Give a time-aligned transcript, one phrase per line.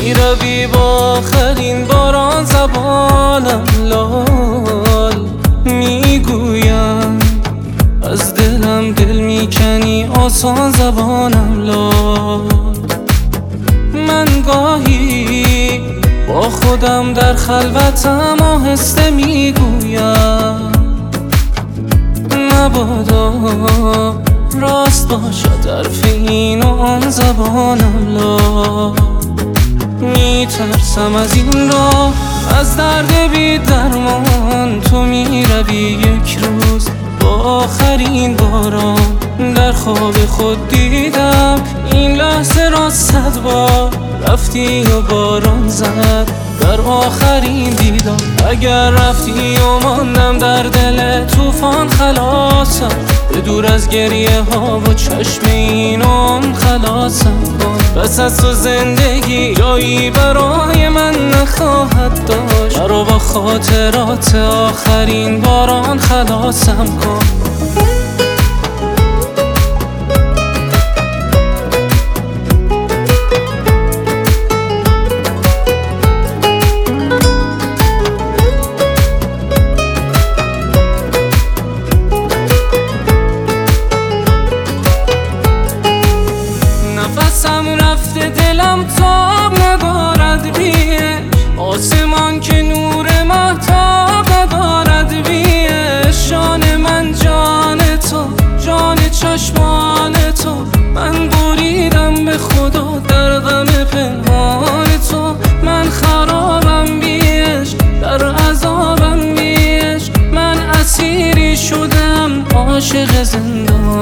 [0.00, 0.80] می‌روی با
[1.18, 4.33] آخرین باران زبانم لال
[10.10, 12.42] آسان زبانم لال
[14.08, 15.80] من گاهی
[16.28, 20.72] با خودم در خلوتم آهسته می‌گویم.
[22.52, 23.32] مبادا
[24.60, 28.92] راست باشد حرف این و آن زبانم لا
[30.00, 32.12] میترسم از این را
[32.60, 36.53] از درد بی درمان تو می‌روی یک روز.
[37.28, 39.18] آخرین باران
[39.54, 41.62] در خواب خود دیدم.
[41.92, 43.90] این لحظه را صد بار
[44.28, 46.28] رفتی و باران زد.
[46.60, 48.16] در آخرین دیدم
[48.50, 52.88] اگر رفتی و ماندم در دل توفان خلاصم.
[53.32, 57.42] به دور از گریه ها و چشم اینم خلاصم.
[57.60, 62.78] کن بس از تو زندگی جایی برای من نخواهد داشت.
[62.78, 67.53] برا با خاطرات آخرین باران خلاصم کن.
[88.74, 90.74] دلم تاب ندارد بیش.
[91.56, 93.93] آسمان که نور محتاب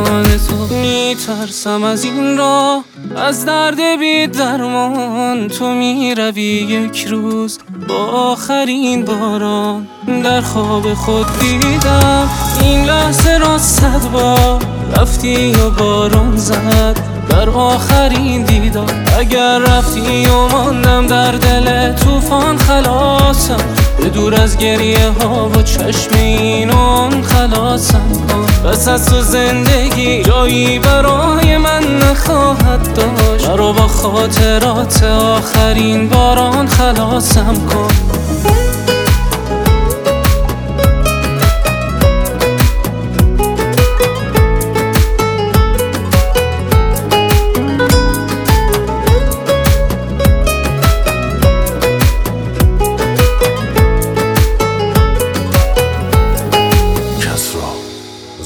[0.05, 2.85] زندان تو میترسم از این راه
[3.17, 7.59] از درد بی درمان تو می‌روی یک روز.
[7.89, 9.87] با آخرین باران
[10.25, 12.29] در خواب خود دیدم
[12.63, 14.63] این لحظه را صد بار
[14.97, 16.97] رفتی و باران زد.
[17.29, 18.87] در آخرین دیدم
[19.19, 23.82] اگر رفتی و ماندم در دل توفان خلاصم.
[24.13, 28.69] دور از گریه ها و چشم اینون خلاصم کن.
[28.71, 33.47] بس از تو زندگی جایی برای من نخواهد داشت.
[33.47, 37.89] برا با خاطرات آخرین باران خلاصم کن.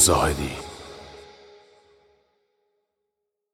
[0.06, 0.65] 在哪里？